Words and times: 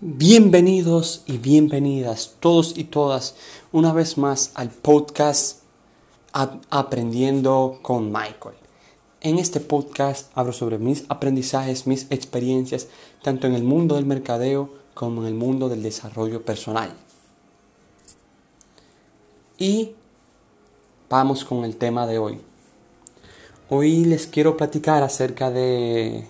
Bienvenidos 0.00 1.24
y 1.26 1.38
bienvenidas 1.38 2.36
todos 2.38 2.78
y 2.78 2.84
todas 2.84 3.34
una 3.72 3.92
vez 3.92 4.16
más 4.16 4.52
al 4.54 4.70
podcast 4.70 5.62
Aprendiendo 6.32 7.80
con 7.82 8.12
Michael. 8.12 8.54
En 9.22 9.40
este 9.40 9.58
podcast 9.58 10.30
hablo 10.36 10.52
sobre 10.52 10.78
mis 10.78 11.04
aprendizajes, 11.08 11.88
mis 11.88 12.06
experiencias, 12.12 12.86
tanto 13.24 13.48
en 13.48 13.54
el 13.54 13.64
mundo 13.64 13.96
del 13.96 14.06
mercadeo 14.06 14.70
como 14.94 15.22
en 15.22 15.26
el 15.26 15.34
mundo 15.34 15.68
del 15.68 15.82
desarrollo 15.82 16.42
personal. 16.42 16.92
Y 19.58 19.94
vamos 21.10 21.44
con 21.44 21.64
el 21.64 21.74
tema 21.74 22.06
de 22.06 22.20
hoy. 22.20 22.40
Hoy 23.68 24.04
les 24.04 24.28
quiero 24.28 24.56
platicar 24.56 25.02
acerca 25.02 25.50
de 25.50 26.24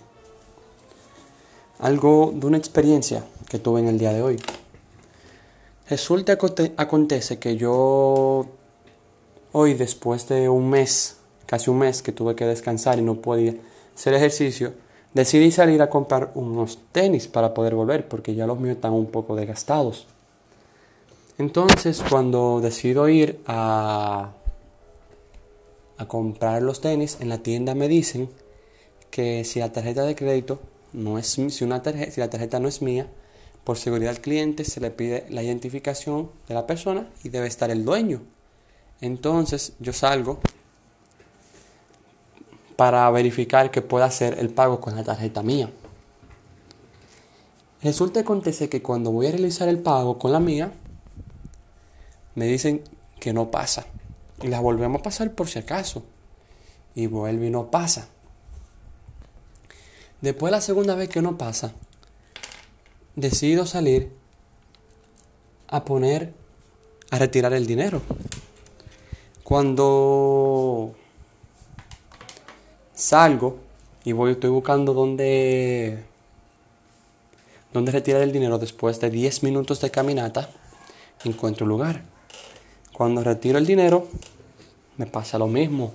algo, 1.79 2.33
de 2.35 2.47
una 2.47 2.59
experiencia 2.59 3.25
que 3.49 3.59
tuve 3.59 3.81
en 3.81 3.89
el 3.89 3.99
día 3.99 4.13
de 4.13 4.23
hoy. 4.23 4.37
Resulta 5.89 6.37
acontece 6.77 7.39
que 7.39 7.57
yo 7.57 8.47
hoy 9.53 9.75
después 9.75 10.29
de 10.29 10.49
un 10.49 10.69
mes, 10.69 11.17
casi 11.47 11.71
un 11.71 11.79
mes 11.79 12.03
que 12.03 12.13
tuve 12.13 12.35
que 12.35 12.45
descansar 12.45 12.99
y 12.99 13.03
no 13.03 13.17
podía 13.17 13.55
hacer 13.95 14.15
ejercicio, 14.15 14.75
decidí 15.15 15.51
salir 15.51 15.81
a 15.81 15.89
comprar 15.89 16.33
unos 16.35 16.79
tenis 16.93 17.27
para 17.27 17.55
poder 17.55 17.75
volver 17.75 18.07
porque 18.07 18.35
ya 18.35 18.47
los 18.47 18.61
míos 18.61 18.77
están 18.77 18.93
un 18.93 19.07
poco 19.07 19.35
desgastados. 19.35 20.07
Entonces 21.39 22.03
cuando 22.09 22.61
decido 22.61 23.09
ir 23.09 23.41
a, 23.47 24.33
a 25.97 26.09
comprar 26.09 26.63
los 26.63 26.81
tenis 26.81 27.17
en 27.21 27.31
la 27.31 27.39
tienda 27.39 27.75
me 27.75 27.89
dicen 27.89 28.29
que 29.11 29.45
si 29.45 29.61
la 29.61 29.73
tarjeta 29.73 30.03
de 30.03 30.15
crédito 30.15 30.59
no 30.99 31.17
es 31.17 31.29
si 31.29 31.43
una 31.65 31.83
si 31.83 32.21
la 32.21 32.29
tarjeta 32.29 32.59
no 32.59 32.69
es 32.69 32.83
mía, 32.83 33.07
por 33.65 33.79
seguridad 33.79 34.11
al 34.11 34.21
cliente 34.21 34.65
se 34.65 34.81
le 34.81 34.91
pide 34.91 35.27
la 35.31 35.43
identificación 35.43 36.31
de 36.49 36.55
la 36.55 36.67
persona 36.67 37.09
y 37.23 37.29
debe 37.29 37.47
estar 37.47 37.71
el 37.71 37.85
dueño. 37.85 38.23
Entonces 39.01 39.75
yo 39.79 39.93
salgo 39.93 40.41
para 42.77 43.09
verificar 43.11 43.71
que 43.71 43.81
pueda 43.81 44.07
hacer 44.07 44.39
el 44.39 44.51
pago 44.51 44.81
con 44.81 44.97
la 44.97 45.05
tarjeta 45.05 45.43
mía. 45.43 45.71
Resulta 47.83 48.15
que 48.15 48.25
acontece 48.25 48.69
que 48.69 48.83
cuando 48.83 49.13
voy 49.13 49.29
a 49.29 49.31
realizar 49.31 49.69
el 49.69 49.79
pago 49.79 50.19
con 50.19 50.33
la 50.33 50.41
mía, 50.41 50.73
me 52.35 52.47
dicen 52.47 52.83
que 53.21 53.33
no 53.33 53.51
pasa. 53.51 53.87
Y 54.43 54.49
la 54.49 54.61
volvemos 54.61 55.01
a 55.01 55.03
pasar 55.05 55.33
por 55.33 55.49
si 55.49 55.61
acaso. 55.61 56.03
Y 56.95 57.07
vuelve 57.07 57.47
y 57.47 57.51
no 57.51 57.71
pasa. 57.71 58.09
Después 60.21 60.51
la 60.51 60.61
segunda 60.61 60.97
vez 60.97 61.09
que 61.09 61.23
no 61.23 61.39
pasa, 61.39 61.73
decido 63.15 63.67
salir 63.67 64.11
a 65.69 65.85
poner, 65.85 66.33
a 67.11 67.19
retirar 67.19 67.53
el 67.53 67.67
dinero. 67.67 68.03
Cuando 69.45 70.95
salgo 72.95 73.59
y 74.05 74.13
voy, 74.13 74.33
estoy 74.33 74.51
buscando 74.51 74.93
dónde, 74.93 76.05
dónde 77.73 77.93
retirar 77.93 78.23
el 78.23 78.33
dinero 78.33 78.59
después 78.59 79.01
de 79.01 79.11
10 79.11 79.45
minutos 79.45 79.81
de 79.81 79.91
caminata, 79.91 80.51
encuentro 81.25 81.65
un 81.65 81.71
lugar. 81.71 82.03
Cuando 82.93 83.23
retiro 83.23 83.59
el 83.59 83.67
dinero, 83.67 84.09
me 84.97 85.07
pasa 85.07 85.39
lo 85.39 85.47
mismo. 85.47 85.93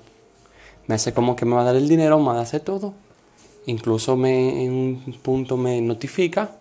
Me 0.88 0.96
hace 0.96 1.14
como 1.14 1.36
que 1.36 1.46
me 1.46 1.56
va 1.56 1.62
a 1.62 1.66
dar 1.66 1.76
el 1.76 1.90
dinero, 1.90 2.20
me 2.20 2.40
hace 2.40 2.62
todo. 2.62 2.94
Incluso 3.66 4.18
me, 4.18 4.66
en 4.66 4.72
un 4.72 5.20
punto 5.22 5.56
me 5.56 5.80
notifica 5.82 6.60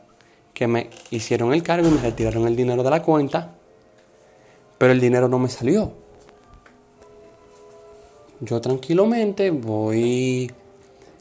que 0.55 0.67
me 0.67 0.91
hicieron 1.11 1.53
el 1.53 1.62
cargo 1.62 1.89
y 1.89 1.91
me 1.91 2.00
retiraron 2.00 2.47
el 2.47 2.55
dinero 2.55 2.83
de 2.83 2.91
la 2.91 3.03
cuenta, 3.03 3.55
pero 4.78 4.92
el 4.92 5.00
dinero 5.00 5.28
no 5.28 5.39
me 5.39 5.48
salió. 5.48 5.92
Yo 8.40 8.61
tranquilamente 8.61 9.51
voy, 9.51 10.51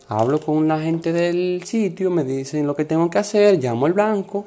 hablo 0.07 0.39
con 0.39 0.67
la 0.67 0.79
gente 0.79 1.13
del 1.13 1.63
sitio, 1.63 2.09
me 2.09 2.23
dicen 2.23 2.67
lo 2.67 2.75
que 2.75 2.85
tengo 2.85 3.09
que 3.09 3.19
hacer, 3.19 3.59
llamo 3.63 3.85
al 3.85 3.93
banco, 3.93 4.45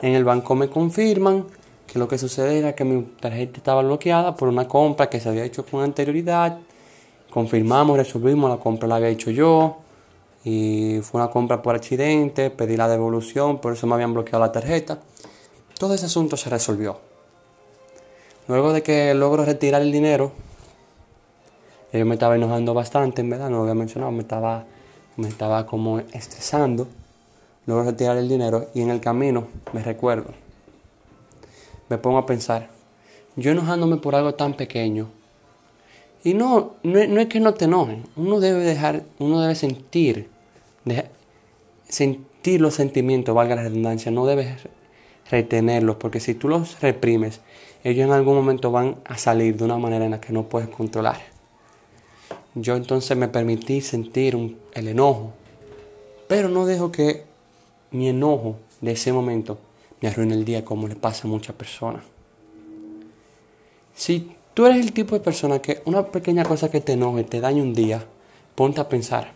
en 0.00 0.14
el 0.14 0.24
banco 0.24 0.54
me 0.54 0.68
confirman 0.68 1.46
que 1.86 1.98
lo 1.98 2.06
que 2.06 2.18
sucede 2.18 2.58
era 2.58 2.74
que 2.74 2.84
mi 2.84 3.02
tarjeta 3.02 3.58
estaba 3.58 3.82
bloqueada 3.82 4.36
por 4.36 4.48
una 4.48 4.68
compra 4.68 5.08
que 5.08 5.20
se 5.20 5.28
había 5.28 5.44
hecho 5.44 5.64
con 5.64 5.82
anterioridad, 5.82 6.58
confirmamos, 7.30 7.96
resolvimos, 7.96 8.50
la 8.50 8.58
compra 8.58 8.88
la 8.88 8.96
había 8.96 9.08
hecho 9.08 9.30
yo, 9.30 9.78
y 10.44 11.00
fue 11.02 11.20
una 11.20 11.30
compra 11.30 11.62
por 11.62 11.74
accidente, 11.74 12.50
pedí 12.50 12.76
la 12.76 12.88
devolución, 12.88 13.58
por 13.58 13.72
eso 13.72 13.86
me 13.86 13.94
habían 13.94 14.14
bloqueado 14.14 14.40
la 14.40 14.52
tarjeta. 14.52 15.00
Todo 15.78 15.94
ese 15.94 16.06
asunto 16.06 16.36
se 16.36 16.50
resolvió. 16.50 16.98
Luego 18.46 18.72
de 18.72 18.82
que 18.82 19.12
logro 19.14 19.44
retirar 19.44 19.82
el 19.82 19.92
dinero, 19.92 20.32
yo 21.92 22.04
me 22.06 22.14
estaba 22.14 22.36
enojando 22.36 22.74
bastante, 22.74 23.20
en 23.20 23.30
verdad, 23.30 23.50
no 23.50 23.56
lo 23.56 23.62
había 23.62 23.74
mencionado, 23.74 24.12
me 24.12 24.20
estaba, 24.20 24.64
me 25.16 25.28
estaba 25.28 25.66
como 25.66 25.98
estresando. 25.98 26.88
Logro 27.66 27.84
retirar 27.84 28.16
el 28.16 28.28
dinero 28.28 28.68
y 28.74 28.80
en 28.80 28.90
el 28.90 29.00
camino 29.00 29.48
me 29.74 29.82
recuerdo, 29.82 30.32
me 31.90 31.98
pongo 31.98 32.16
a 32.16 32.24
pensar, 32.24 32.70
yo 33.36 33.52
enojándome 33.52 33.98
por 33.98 34.14
algo 34.14 34.34
tan 34.34 34.54
pequeño, 34.54 35.08
y 36.24 36.34
no, 36.34 36.74
no, 36.82 36.98
es 36.98 37.26
que 37.28 37.40
no 37.40 37.54
te 37.54 37.66
enojen, 37.66 38.04
uno 38.16 38.40
debe 38.40 38.60
dejar, 38.60 39.04
uno 39.18 39.40
debe 39.40 39.54
sentir, 39.54 40.28
sentir 41.88 42.60
los 42.60 42.74
sentimientos, 42.74 43.34
valga 43.34 43.54
la 43.54 43.62
redundancia, 43.62 44.10
no 44.10 44.26
debes 44.26 44.68
retenerlos, 45.30 45.96
porque 45.96 46.20
si 46.20 46.34
tú 46.34 46.48
los 46.48 46.80
reprimes, 46.80 47.40
ellos 47.84 48.06
en 48.06 48.12
algún 48.12 48.34
momento 48.34 48.70
van 48.72 48.96
a 49.04 49.16
salir 49.16 49.56
de 49.56 49.64
una 49.64 49.78
manera 49.78 50.04
en 50.04 50.10
la 50.12 50.20
que 50.20 50.32
no 50.32 50.48
puedes 50.48 50.68
controlar. 50.68 51.20
Yo 52.54 52.74
entonces 52.74 53.16
me 53.16 53.28
permití 53.28 53.80
sentir 53.80 54.56
el 54.72 54.88
enojo, 54.88 55.32
pero 56.26 56.48
no 56.48 56.66
dejo 56.66 56.90
que 56.90 57.22
mi 57.92 58.08
enojo 58.08 58.56
de 58.80 58.92
ese 58.92 59.12
momento 59.12 59.58
me 60.00 60.08
arruine 60.08 60.34
el 60.34 60.44
día 60.44 60.64
como 60.64 60.88
le 60.88 60.96
pasa 60.96 61.28
a 61.28 61.30
muchas 61.30 61.54
personas. 61.54 62.02
Si 63.94 64.32
tú 64.58 64.66
eres 64.66 64.84
el 64.84 64.92
tipo 64.92 65.14
de 65.14 65.20
persona 65.20 65.60
que 65.60 65.82
una 65.84 66.04
pequeña 66.08 66.42
cosa 66.42 66.68
que 66.68 66.80
te 66.80 66.94
enoje 66.94 67.22
te 67.22 67.40
daña 67.40 67.62
un 67.62 67.72
día, 67.72 68.04
ponte 68.56 68.80
a 68.80 68.88
pensar. 68.88 69.30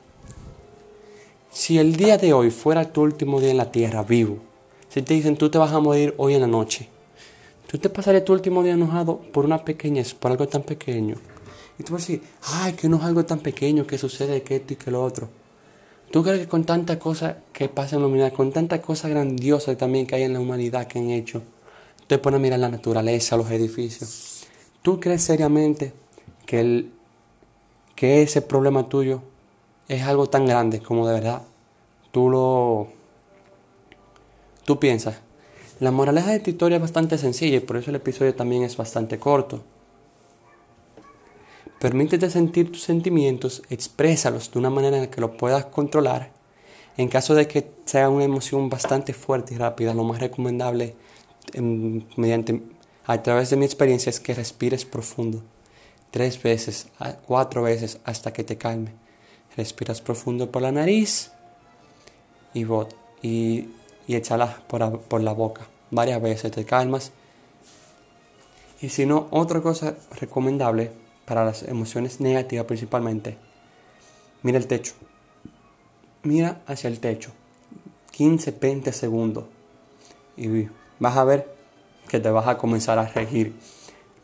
Si 1.52 1.78
el 1.78 1.94
día 1.94 2.18
de 2.18 2.32
hoy 2.32 2.50
fuera 2.50 2.92
tu 2.92 3.02
último 3.02 3.40
día 3.40 3.52
en 3.52 3.58
la 3.58 3.70
tierra, 3.70 4.02
vivo, 4.02 4.38
si 4.88 5.00
te 5.00 5.14
dicen 5.14 5.36
tú 5.36 5.48
te 5.48 5.58
vas 5.58 5.70
a 5.70 5.78
morir 5.78 6.12
hoy 6.16 6.34
en 6.34 6.40
la 6.40 6.48
noche, 6.48 6.88
tú 7.68 7.78
te 7.78 7.88
pasarías 7.88 8.24
tu 8.24 8.32
último 8.32 8.64
día 8.64 8.72
enojado 8.72 9.18
por 9.32 9.44
una 9.44 9.64
pequeñez, 9.64 10.12
por 10.12 10.32
algo 10.32 10.48
tan 10.48 10.64
pequeño. 10.64 11.14
Y 11.78 11.84
tú 11.84 11.92
vas 11.92 12.02
a 12.02 12.06
decir, 12.06 12.22
ay, 12.42 12.72
que 12.72 12.88
no 12.88 12.96
es 12.96 13.04
algo 13.04 13.24
tan 13.24 13.38
pequeño 13.38 13.86
que 13.86 13.98
sucede 13.98 14.42
que 14.42 14.56
esto 14.56 14.72
y 14.72 14.76
que 14.76 14.90
lo 14.90 15.04
otro. 15.04 15.28
¿Tú 16.10 16.24
crees 16.24 16.40
que 16.40 16.48
con 16.48 16.64
tanta 16.64 16.98
cosa 16.98 17.36
que 17.52 17.68
pasa 17.68 17.94
en 17.94 18.02
la 18.02 18.08
humanidad, 18.08 18.32
con 18.32 18.50
tanta 18.50 18.82
cosa 18.82 19.08
grandiosa 19.08 19.76
también 19.76 20.04
que 20.04 20.16
hay 20.16 20.24
en 20.24 20.32
la 20.32 20.40
humanidad 20.40 20.88
que 20.88 20.98
han 20.98 21.10
hecho, 21.10 21.42
te 22.08 22.18
pones 22.18 22.38
a 22.38 22.42
mirar 22.42 22.58
la 22.58 22.70
naturaleza, 22.70 23.36
los 23.36 23.48
edificios? 23.52 24.41
¿Tú 24.82 24.98
crees 24.98 25.22
seriamente 25.22 25.92
que, 26.44 26.60
el, 26.60 26.92
que 27.94 28.22
ese 28.22 28.42
problema 28.42 28.88
tuyo 28.88 29.22
es 29.88 30.02
algo 30.02 30.28
tan 30.28 30.44
grande 30.44 30.80
como 30.80 31.06
de 31.06 31.14
verdad 31.14 31.42
tú 32.10 32.28
lo 32.28 32.88
tú 34.64 34.80
piensas? 34.80 35.20
La 35.78 35.92
moraleja 35.92 36.30
de 36.30 36.36
esta 36.36 36.50
historia 36.50 36.76
es 36.76 36.82
bastante 36.82 37.16
sencilla 37.16 37.56
y 37.56 37.60
por 37.60 37.76
eso 37.76 37.90
el 37.90 37.96
episodio 37.96 38.34
también 38.34 38.64
es 38.64 38.76
bastante 38.76 39.18
corto. 39.18 39.62
Permítete 41.78 42.30
sentir 42.30 42.70
tus 42.70 42.82
sentimientos, 42.82 43.62
exprésalos 43.70 44.52
de 44.52 44.58
una 44.58 44.70
manera 44.70 44.96
en 44.96 45.02
la 45.04 45.10
que 45.10 45.20
lo 45.20 45.36
puedas 45.36 45.64
controlar. 45.66 46.30
En 46.96 47.08
caso 47.08 47.34
de 47.34 47.48
que 47.48 47.70
sea 47.84 48.08
una 48.08 48.24
emoción 48.24 48.68
bastante 48.68 49.12
fuerte 49.12 49.54
y 49.54 49.58
rápida, 49.58 49.94
lo 49.94 50.04
más 50.04 50.20
recomendable 50.20 50.94
em, 51.54 52.04
mediante 52.16 52.62
a 53.06 53.22
través 53.22 53.50
de 53.50 53.56
mi 53.56 53.64
experiencia 53.64 54.10
es 54.10 54.20
que 54.20 54.34
respires 54.34 54.84
profundo. 54.84 55.42
Tres 56.10 56.40
veces, 56.42 56.88
cuatro 57.26 57.62
veces 57.62 57.98
hasta 58.04 58.32
que 58.32 58.44
te 58.44 58.58
calme. 58.58 58.92
Respiras 59.56 60.00
profundo 60.00 60.50
por 60.50 60.62
la 60.62 60.72
nariz 60.72 61.32
y, 62.54 62.64
y, 63.22 63.68
y 64.06 64.14
échala 64.14 64.62
por, 64.68 65.00
por 65.00 65.22
la 65.22 65.32
boca. 65.32 65.66
Varias 65.90 66.22
veces 66.22 66.52
te 66.52 66.64
calmas. 66.64 67.12
Y 68.80 68.88
si 68.88 69.06
no, 69.06 69.28
otra 69.30 69.60
cosa 69.60 69.96
recomendable 70.20 70.90
para 71.24 71.44
las 71.44 71.62
emociones 71.62 72.20
negativas 72.20 72.66
principalmente, 72.66 73.36
mira 74.42 74.58
el 74.58 74.66
techo. 74.66 74.94
Mira 76.22 76.62
hacia 76.66 76.88
el 76.88 77.00
techo. 77.00 77.30
15, 78.12 78.52
20 78.52 78.92
segundos. 78.92 79.44
Y 80.36 80.68
vas 80.98 81.16
a 81.16 81.24
ver 81.24 81.51
que 82.12 82.20
te 82.20 82.30
vas 82.30 82.46
a 82.46 82.58
comenzar 82.58 82.98
a 82.98 83.06
regir. 83.06 83.54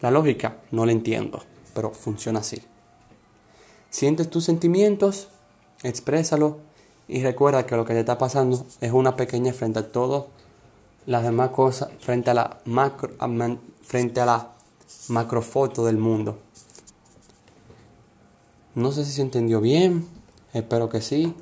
La 0.02 0.10
lógica 0.10 0.58
no 0.72 0.84
la 0.84 0.92
entiendo, 0.92 1.42
pero 1.74 1.90
funciona 1.90 2.40
así. 2.40 2.60
Sientes 3.88 4.28
tus 4.28 4.44
sentimientos, 4.44 5.28
exprésalo 5.82 6.58
y 7.08 7.22
recuerda 7.22 7.64
que 7.64 7.76
lo 7.76 7.86
que 7.86 7.94
te 7.94 8.00
está 8.00 8.18
pasando 8.18 8.66
es 8.82 8.92
una 8.92 9.16
pequeña 9.16 9.54
frente 9.54 9.78
a 9.78 9.90
todo 9.90 10.28
las 11.06 11.22
demás 11.22 11.48
cosas 11.48 11.88
frente 11.98 12.28
a 12.28 12.34
la 12.34 12.58
macro, 12.66 13.16
frente 13.80 14.20
a 14.20 14.26
la 14.26 14.50
macrofoto 15.08 15.86
del 15.86 15.96
mundo. 15.96 16.38
No 18.74 18.92
sé 18.92 19.06
si 19.06 19.12
se 19.12 19.22
entendió 19.22 19.62
bien, 19.62 20.06
espero 20.52 20.90
que 20.90 21.00
sí. 21.00 21.34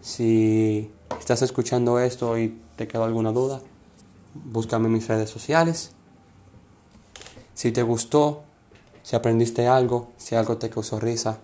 Si 0.00 0.90
estás 1.20 1.42
escuchando 1.42 2.00
esto 2.00 2.38
y 2.38 2.58
te 2.76 2.88
quedó 2.88 3.04
alguna 3.04 3.30
duda, 3.30 3.60
búscame 4.34 4.86
en 4.86 4.92
mis 4.92 5.08
redes 5.08 5.30
sociales. 5.30 5.92
Si 7.54 7.72
te 7.72 7.82
gustó, 7.82 8.42
si 9.02 9.16
aprendiste 9.16 9.66
algo, 9.66 10.10
si 10.16 10.34
algo 10.34 10.56
te 10.58 10.70
causó 10.70 10.98
risa, 10.98 11.38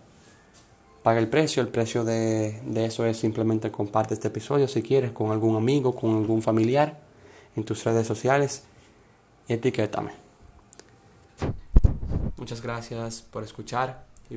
paga 1.02 1.18
el 1.18 1.28
precio. 1.28 1.62
El 1.62 1.68
precio 1.68 2.04
de, 2.04 2.60
de 2.64 2.86
eso 2.86 3.04
es 3.06 3.18
simplemente 3.18 3.70
comparte 3.70 4.14
este 4.14 4.28
episodio 4.28 4.68
si 4.68 4.82
quieres 4.82 5.12
con 5.12 5.30
algún 5.30 5.56
amigo, 5.56 5.94
con 5.94 6.16
algún 6.16 6.42
familiar 6.42 6.98
en 7.56 7.64
tus 7.64 7.84
redes 7.84 8.06
sociales 8.06 8.62
y 9.46 9.54
etiquétame. 9.54 10.12
Muchas 12.36 12.62
gracias 12.62 13.22
por 13.22 13.42
escuchar 13.42 14.04
y 14.30 14.36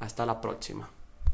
hasta 0.00 0.26
la 0.26 0.40
próxima. 0.40 0.88